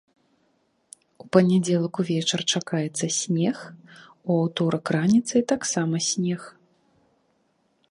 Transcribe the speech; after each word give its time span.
У 1.23 1.27
панядзелак 1.35 1.93
увечар 2.03 2.39
чакаецца 2.55 3.05
снег, 3.19 3.57
у 4.29 4.31
аўторак 4.41 4.85
раніцай 4.99 5.41
таксама 5.55 5.95
снег. 6.09 6.41